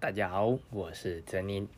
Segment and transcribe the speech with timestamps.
[0.00, 1.68] 大家好，我是陈宁。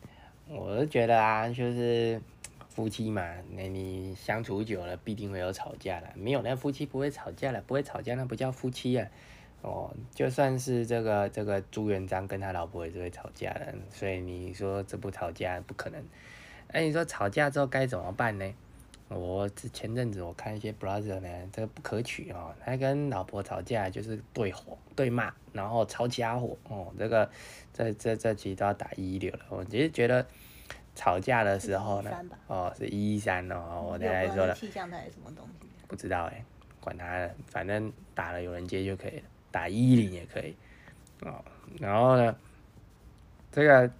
[0.46, 2.20] 我是觉得啊，就是
[2.68, 6.08] 夫妻嘛，那你相处久了，必定会有吵架的。
[6.14, 9.08] 没有那夫妻不会吵架了，不会吵架那不叫夫妻啊。
[9.62, 16.04] 哦，就算是这个这个朱元璋跟他老婆也是会吵架的，所以你说这不吵架不可能。
[16.72, 18.52] 哎，你说吵架之后该怎么办呢？
[19.10, 22.54] 我前阵子我看一些 brother 呢，这个不可取哦。
[22.64, 26.94] 他跟老婆吵架就是对吼对骂，然后抄家伙哦。
[26.96, 27.28] 这个
[27.72, 29.40] 这这这其实都要打一一六了。
[29.48, 30.24] 我其实觉得
[30.94, 32.10] 吵架的时候呢，
[32.46, 33.82] 哦是一一三哦。
[33.84, 34.54] 我刚才说了。
[34.54, 35.66] 气象台什么东西？
[35.88, 36.44] 不知道哎，
[36.80, 40.54] 管他的，反正打了有人接就可以了，打一一零也可以
[41.22, 41.44] 哦。
[41.80, 42.36] 然后呢，
[43.50, 43.90] 这个。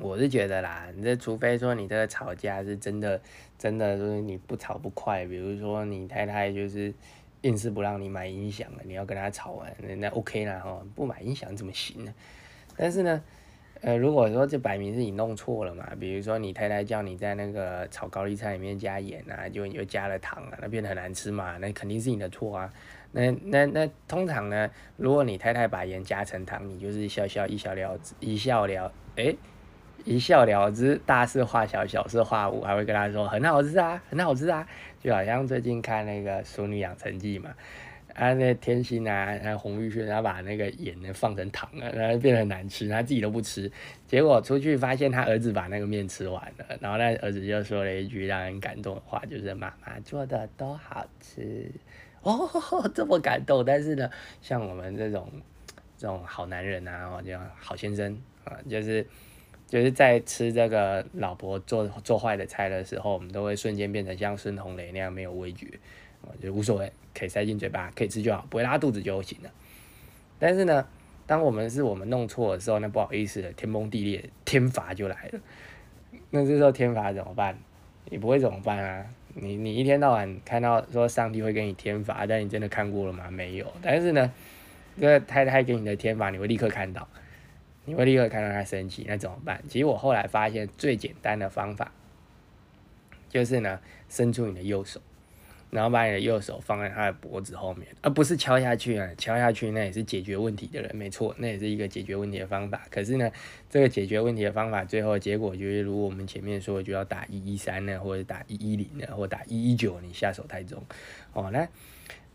[0.00, 3.20] 我是觉得啦，你这除非说你这个吵架是真的，
[3.58, 6.92] 真的就是你不吵不快，比如说你太太就是
[7.42, 12.14] 硬是不让你买音响了，你要跟她吵完，那 OK 啦哈，不买音响怎么行呢？
[12.76, 13.22] 但是呢，
[13.80, 22.72] 呃，如果说这摆明是你弄错了嘛，比如说你太太叫你在那个炒高丽菜里面加盐啊，就你又加了糖啊，那变得很难吃嘛，那肯定是你的错啊。
[23.10, 29.34] 那那那通常呢，如果你太太把盐加成糖，你就是笑笑一笑了之，一笑了，哎。
[30.04, 34.66] 一笑了之，大事化小，小事化无，还会跟他说很好吃啊，很好吃啊，
[35.02, 37.50] 就好像最近看那个《熟女养成记》嘛，
[38.14, 43.70] 啊，那天心啊，还有洪玉轩，他把那个盐呢放成糖了，然后变得很难吃，他自己都不吃，
[44.06, 51.70] 结果出去发现他儿子把那个面吃完了，然后那儿子就说了一句让人感动的话，就是妈妈做的都好吃，
[52.22, 52.48] 哦，
[52.94, 54.08] 这么感动，但是呢，
[54.40, 55.30] 像我们这种
[55.98, 59.06] 这种好男人啊，或者好先生啊，就是。
[59.68, 65.66] 就是在吃这个老婆做做坏的菜的时候，我们都会瞬间变成像孙红雷那样没有味觉，
[66.42, 69.50] 就无所谓，可以塞进嘴巴，可以吃就好，不会拉肚子就行了。
[70.38, 70.86] 但是呢，
[71.26, 75.40] 当我们是我们弄错的时候，那不好意思了，天崩地裂，天罚就来了。
[76.30, 77.58] 那这时候天罚怎么办？
[78.08, 79.04] 你不会怎么办啊？
[79.34, 83.30] 你你一天到晚看到说上帝会给你天罚，但你真的看过了吗？
[83.30, 83.66] 没有。
[83.82, 84.32] 但是呢，
[84.98, 87.06] 这个太太给你的天罚，你会立刻看到。
[87.88, 89.64] 你会立刻看到他生气，那怎么办？
[89.66, 91.90] 其实我后来发现最简单的方法，
[93.30, 95.00] 就是呢，伸出你的右手，
[95.70, 99.08] 然后把你的右手放在他的脖子后面，而不是敲下去啊！
[99.16, 102.82] 敲下去那也是解决问题的人，没错，那也是一个解决问题的方法。
[102.90, 103.30] 可是呢，
[103.70, 110.82] 这个解决问题的方法，最后结果就是如果我们前面说，就要打一一三呢，或者打一一零呢，或打一一九，你下手太重
[111.32, 111.50] 哦。
[111.50, 111.66] 那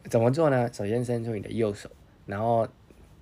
[0.10, 0.68] 怎么做呢？
[0.74, 1.92] 首先伸出你的右手，
[2.26, 2.68] 然后。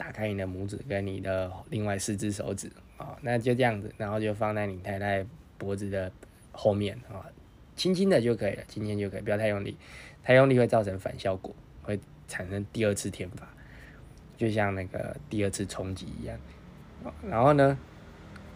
[0.02, 2.68] 打开你的拇指跟你的另外四只手指
[2.98, 5.24] 啊，那就这样子，然后就放在你太太
[5.60, 6.12] 脖子的
[6.52, 7.22] 后面啊，
[7.76, 9.78] 轻轻的就可以了，轻轻就可以，不要太用力，
[10.24, 11.54] 太用力会造成反效果，
[11.84, 13.48] 会产生第二次天罚，
[14.36, 16.36] 就像那个第二次冲击一样。
[17.30, 17.78] 然后呢，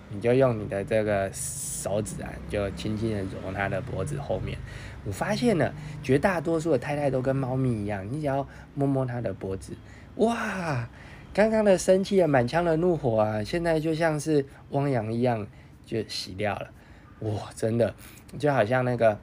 [0.09, 4.57] 你就用你的这个手指啊，就轻轻的揉他的脖子后面。
[5.05, 9.77] 我发现了，绝大多数的太太都跟猫咪一样，你只要摸摸它的脖子，
[10.15, 10.89] 哇！
[11.35, 15.45] 刚刚的生气啊，满腔的怒火啊，现在就像是汪洋一样
[15.85, 16.71] 就洗掉了，
[17.19, 17.93] 哇，真的
[18.39, 19.19] 就好像那个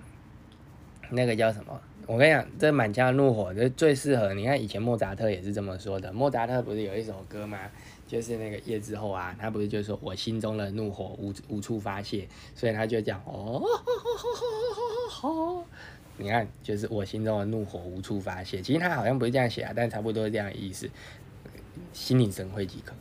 [1.09, 1.81] 那个叫什么？
[2.06, 4.34] 我跟你讲，这满腔的怒火，这最适合。
[4.34, 6.12] 你看以前莫扎特也是这么说的。
[6.12, 7.59] 莫扎特不是有一首歌吗？
[8.06, 13.65] 就是那个夜之后啊，他不是就说我心中的怒火无无处发泄，所以他就讲哦，
[16.19, 18.61] 你看，就是我心中的怒火无处发泄。
[18.61, 20.91] 其实他好像不是这样写啊，但差不多是这样的意思。
[21.92, 22.92] 心领神会即可。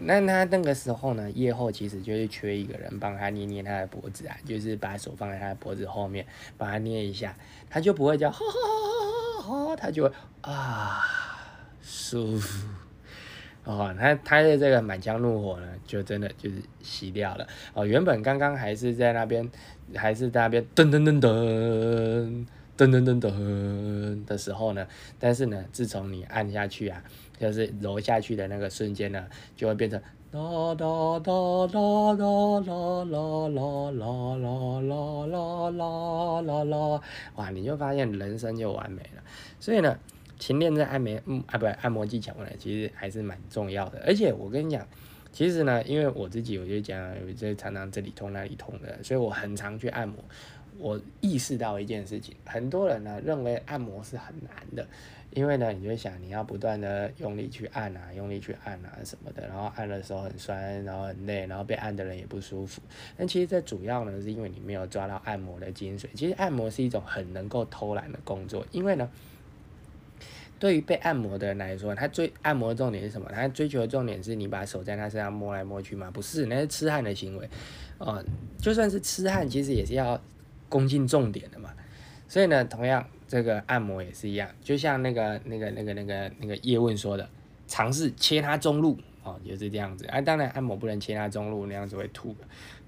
[0.00, 6.24] 那他那个时候呢，夜后其实就是缺一个人帮他捏捏他的脖子啊，就是把手放在他的脖子后面，
[6.56, 7.36] 帮他捏一下，
[7.68, 8.32] 他就不会叫，
[9.76, 11.02] 他就会啊，
[11.82, 12.68] 舒服。
[13.64, 17.44] 哦，他他的这个满腔怒火呢，就真的就是熄掉了。
[17.74, 19.50] 哦，原本刚刚还是在那边，
[19.96, 22.46] 还是在那边噔噔噔噔
[22.76, 24.86] 噔噔噔的时候呢，
[25.18, 27.02] 但是呢，自从你按下去啊。
[27.38, 29.26] 就是揉下去的那个瞬间呢，
[29.56, 30.00] 就会变成
[30.32, 37.02] 啦啦啦啦啦啦啦啦啦啦啦啦啦啦，
[37.36, 37.50] 哇！
[37.50, 39.22] 你就发现人生就完美了。
[39.58, 39.98] 所以呢，
[40.38, 44.02] 勤练这按摩，嗯啊，不按摩技巧呢，其实还是蛮重要的。
[44.06, 44.86] 而且我跟你讲，
[45.32, 50.16] 其实呢，因为我自己我就讲，我这常常这里痛那里痛的，所以我很常去按摩。
[50.78, 54.86] 我意识到一件事情，很多人呢认为按摩是很难的。
[55.30, 62.80] 因为呢，你就想你要不断的用力去按啊，用力去按啊什么的，然后按的时候很酸，然后很累，然后被按的人也不舒服。
[63.16, 66.06] 但其实这主要呢，是因为你没有抓到按摩的精髓。
[66.14, 69.08] 其实按摩是一种很能够偷懒的工作，因为呢，
[70.58, 73.30] 对于被按摩的人来说，他追按摩的重点是什么？
[73.32, 76.10] 他追求的重点是你把手在他身上摸来摸去吗？
[76.10, 77.48] 不是，那是痴汉的行为。
[77.98, 78.24] 哦，
[78.58, 80.20] 就算是痴汉，其实也是要
[80.68, 81.70] 攻进重点的嘛。
[82.26, 87.28] 所以呢，同样这个按摩也是一样，就像那个那个那个那个那个叶问说的，
[87.66, 90.06] 尝试切他中路哦，就是这样子。
[90.06, 92.34] 啊，当然按摩不能切他中路，那样子会吐。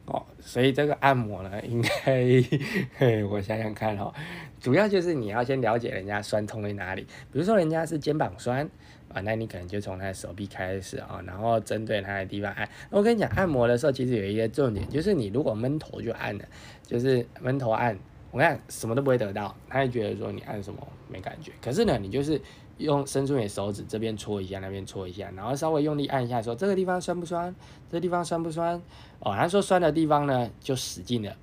[0.06, 2.24] 哦，所以这个按摩呢，应该，
[3.30, 4.12] 我想想看哦，
[4.58, 7.02] 主要就是你要先了解人家酸痛在哪里。
[7.30, 8.68] 比如说人家是肩膀酸
[9.12, 12.68] 啊，那你可能就从他的手臂开始啊，然后针对他的地方按。
[12.88, 16.44] 我跟你讲，按摩的时候其实有一个重点，就是你如果闷头就按了，
[16.84, 17.96] 就是闷头按，
[18.30, 21.52] 我看什么都不会得到，他也觉得说你按什么没感觉。
[21.62, 22.40] 可是呢，你就是。
[22.80, 27.54] 用伸出你的手指，这边搓一下，那边搓一下，然后稍微用力按一下，说这个地方酸不酸？
[27.90, 28.80] 这个地方酸不酸？
[29.18, 31.36] 哦，他说酸的地方呢，就使劲的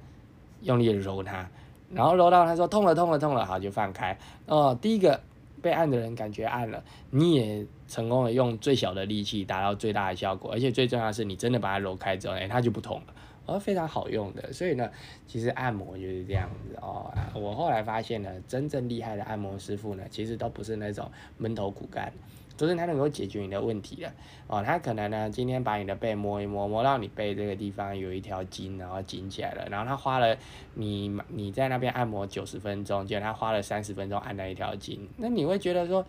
[0.64, 1.48] 用力的揉它，
[1.94, 4.18] 然后揉到他说痛了，痛了，痛了，好就放开。
[4.48, 5.22] 哦，第一个
[5.62, 13.14] 被按的人感觉按了，你也成功的用最小的力气达到最大的效果，而且最重要的是你真的把它揉开之后，哎，它就不痛了。
[13.48, 14.92] 而非常好用的，所以呢，
[15.26, 17.12] 其实按摩就是这样子哦。
[17.34, 22.12] 我后来发现呢，真正厉害的按摩师傅呢，其实都不是那种闷头苦干，
[22.58, 24.12] 都是他能够解决你的问题的
[24.48, 24.62] 哦。
[24.62, 30.38] 他可能呢，今天把你的背摸一摸，摸到你背这个地方有一条筋，然后紧起来了，然后他花了
[30.74, 36.06] 你你在那边按摩九十分钟，结果他花了三十分钟按那一条筋，那你会觉得说？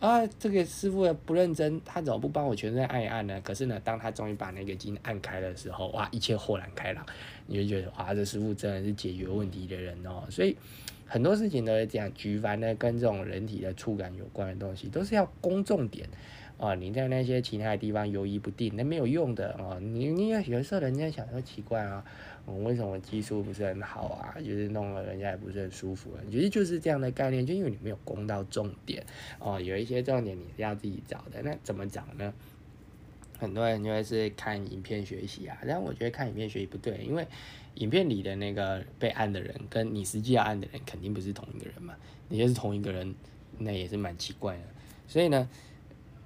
[0.00, 3.40] 啊，这个师傅不认真，他怎么不帮我全身按一按呢？
[3.42, 7.04] 可是呢，当他终于把那个筋按开的时候，哇，一切豁然开朗，
[7.46, 10.22] 你就觉得哇，这师傅真的是解决问题的人哦。
[10.30, 10.56] 所以
[11.04, 16.08] 很多事情都是这样，举凡呢跟这种人体的触感有关的东西，都是要攻重点。
[16.58, 19.78] 啊，你在那些其他的地方犹豫不定，那没有用的哦。
[19.80, 22.04] 你你有时候人家想说奇怪啊，
[22.48, 24.40] 我为什么技术不是很好啊？
[24.40, 26.10] 就是弄了人家也不是很舒服。
[26.30, 29.04] 其实就是这样的概念，就因为你没有攻到重点
[29.38, 29.60] 哦。
[29.60, 32.32] 有一些重点你是要自己找的，那怎么找呢？
[33.38, 37.26] 很多人就会是看影片学习啊，但我觉得看影片学习不对，因为
[37.74, 41.94] 影片里的那个被按的人跟你实际要按的人肯定不是同一个人嘛。
[42.28, 43.14] 你就是同一个人，
[43.58, 44.64] 那也是蛮奇怪的。
[45.06, 45.48] 所以呢。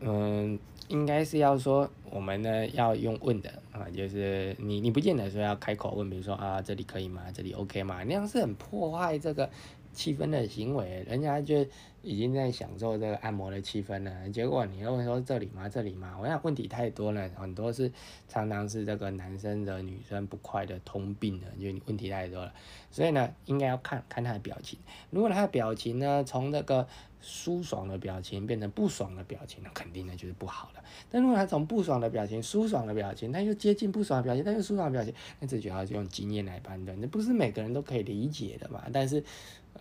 [0.05, 0.59] 嗯，
[0.89, 7.23] 应该是要说我们呢要用问的啊，就是你你不见得说要开口问，比如说啊这里可以吗？
[7.33, 8.03] 这里 OK 吗？
[8.05, 9.49] 那样是很破坏这个
[9.93, 11.65] 气氛的行为，人家就
[12.03, 14.31] 已经在享受这个按摩的气氛了。
[14.31, 15.69] 结果你又说这里吗？
[15.69, 16.17] 这里吗？
[16.21, 17.91] 我想问题太多了，很多是
[18.29, 22.53] 常常是这个男生的女生不快的通病的，就问题太多了。
[22.91, 24.79] 所以呢，应该要看看他的表情。
[25.11, 26.87] 如果他的表情呢，从那个
[27.21, 30.83] 舒爽的表情变成不爽的表情，那肯定呢就是不好了。
[31.09, 37.01] 但如果他从不爽的表情、舒爽的表情，他又接近不爽的表情，他又舒爽的表情，那这就要用经验来判断。
[37.01, 38.83] 那不是每个人都可以理解的嘛？
[38.93, 39.23] 但是，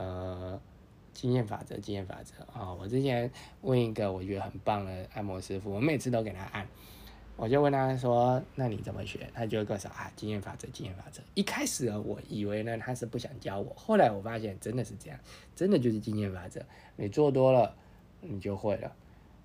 [0.02, 0.60] 呃，
[1.14, 2.74] 经验法则，经验法则啊！
[2.74, 3.30] 我之前
[3.62, 6.68] 问一个我觉得很棒的按摩师傅，我每次都给他按。
[7.38, 11.22] 我就问他说：“那你怎么学？”他就告诉我啊，经验法则，经验法则。
[11.36, 15.20] 一开始，我以为呢他是不想教我，后来我发现真的是这样，
[15.56, 16.60] 真的就是经验法则。
[16.96, 17.76] 你做多了，
[18.22, 18.92] 你就会了。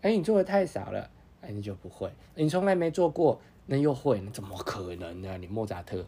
[0.00, 1.11] 哎，你做的太少了，
[1.43, 2.11] 哎，你就不会。
[2.35, 4.20] 你从来没做过，那又会？
[4.23, 5.37] 那怎么可能呢？
[5.37, 6.06] 你莫扎特。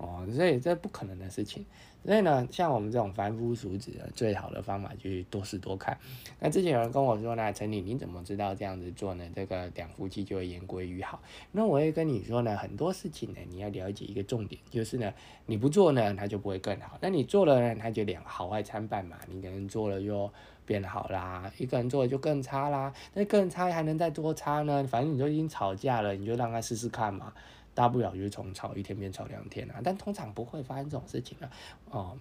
[0.00, 1.64] 哦，所以这不可能的事情。
[2.02, 5.98] 所以呢，像我们这种凡夫俗子，最好的方法就是多试多看。
[6.38, 9.30] 那之前有人跟我说呢，陈理，你怎么知道这样子做呢？
[9.34, 11.20] 这个两夫妻就会言归于好。
[11.52, 15.12] 那我也跟你说呢，很多事情呢，你要了解一个重点，就是呢，
[15.44, 16.96] 你不做呢，它就不会更好。
[17.02, 19.18] 那你做了呢，它就两好坏参半嘛。
[19.28, 20.32] 你可能做了就
[20.64, 22.90] 变好啦，一个人做了就更差啦。
[23.12, 24.82] 那更差还能再多差呢？
[24.84, 27.34] 反正你都已经吵架了，你就让他试试看嘛。
[27.80, 31.50] 大不了就是从吵一天变吵两天啊，但通常不会发生这种事情啊。
[31.90, 32.18] 哦，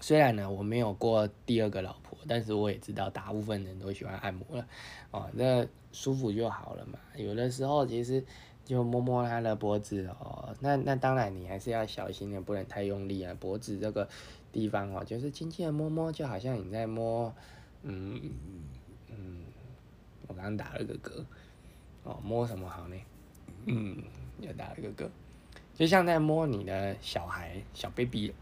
[0.00, 4.68] 虽然呢我没有过第二个老婆，但是我也知道大部分人都喜欢按摩了。
[5.10, 6.96] 哦，那舒服就好了嘛。
[7.16, 8.24] 有的时候其实
[8.64, 13.34] 就摸摸他的脖子哦，那那当然你还是要小心点，不能太用力啊。
[13.40, 14.08] 脖子这个
[14.52, 17.34] 地方哦，就是轻轻的摸摸，就好像你在摸，
[17.82, 18.20] 嗯
[19.08, 19.42] 嗯，
[20.28, 21.24] 我刚刚打了个嗝，
[22.04, 22.96] 哦，摸什么好呢？
[23.66, 24.00] 嗯。
[24.42, 25.08] 又打了一个嗝，
[25.74, 28.34] 就像在摸你的小孩小 baby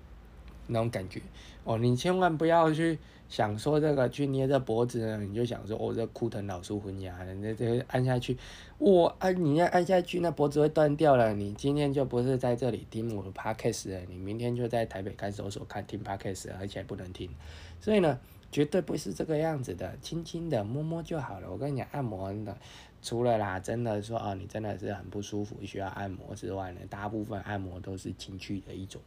[0.66, 1.20] 那种感觉
[1.64, 8.36] 哦，你千万不要去想说这个去捏这脖子，你就想说哦，这枯藤老树昏鸦，那这按下去，
[8.78, 11.34] 哇，按你要按下去，那脖子会断掉了。
[11.34, 17.28] 你今天就不是在这里听我的 podcast 了，你明天就在台北看守所看听 podcast，而且不能听。
[17.80, 18.18] 所以呢，
[18.50, 21.50] 绝对不是这个样子的，轻轻的摸摸就好了。
[21.50, 22.56] 我跟你讲，按摩的。
[23.02, 29.00] 除了啦，真的说哦，你真的是很不舒服，需要按摩之外呢，大部分按摩都是情趣的一种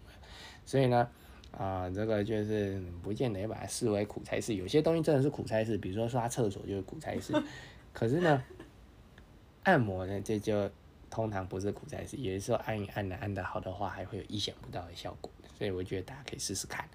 [0.66, 1.08] 所以呢，
[1.52, 7.34] 啊，这个就是不见得要把它视为苦差事，有些东西真的是苦差事，比如说刷厕所就是苦差事，
[7.94, 8.44] 可是呢，
[9.64, 10.70] 按摩呢这就
[11.10, 16.90] 通常不是苦差事，有的时候按一按的按的好的话，还会有意想不到的效果，所以我觉得大家可以试试看。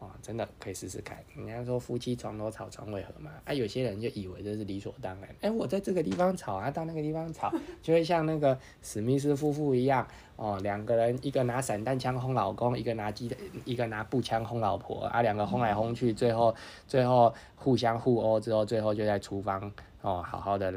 [0.00, 1.18] 哦，真的可以试试看。
[1.34, 3.32] 人家说夫妻床头吵，床尾和嘛。
[3.44, 5.28] 啊，有些人就以为这是理所当然。
[5.40, 7.52] 哎，我在这个地方吵啊，到那个地方吵，
[7.82, 10.06] 就会像那个史密斯夫妇一样。
[10.36, 13.28] 哦，两个人，一个拿散弹枪轰老公，一个拿鸡，
[13.64, 15.06] 一个拿步枪轰老婆。
[15.06, 16.54] 啊，两个轰来轰去，最后
[16.86, 20.72] 最后互相互殴之后，最后就在厨房哦，好好的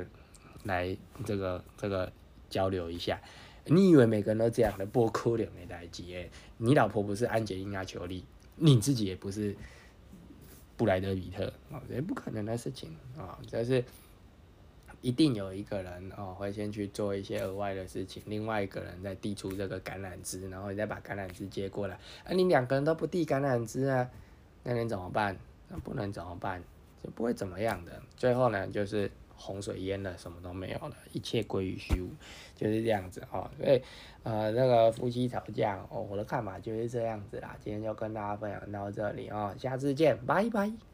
[0.63, 2.11] 来这个这个
[2.49, 3.21] 交流一下。
[3.65, 4.85] 你以为每个人都这样的？
[4.87, 6.31] 不可能的代志诶。
[6.57, 8.25] 你老婆不是安吉丽娜·裘丽。
[8.55, 9.55] 你自己也不是
[10.77, 13.83] 布莱德比特啊，这不可能的事情啊，就是
[15.01, 24.09] 一定有一个人哦会先去做一些额外的事情，另外一个人再递出这个橄榄枝，然后你再把橄榄枝接过来，啊，你两个人都不递橄榄枝啊，
[24.63, 25.37] 那能怎么办？
[25.69, 26.63] 那不能怎么办？
[27.03, 29.09] 就不会怎么样的，最后呢就是。
[29.41, 32.09] 洪水淹了，什么都没有了，一切归于虚无，
[32.55, 33.49] 就是这样子哦。
[33.57, 33.81] 所以，
[34.23, 37.57] 呃，那个夫妻吵架，哦，我的看法就是这样子啦。
[37.63, 40.90] 今天就跟大家分享到这里哦，下次见，拜拜。